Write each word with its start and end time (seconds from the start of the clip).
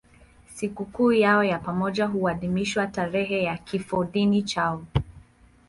Sikukuu 0.55 1.11
yao 1.11 1.43
ya 1.43 1.59
pamoja 1.59 2.05
huadhimishwa 2.07 2.87
tarehe 2.87 3.43
ya 3.43 3.57
kifodini 3.57 4.43
chao. 4.43 4.83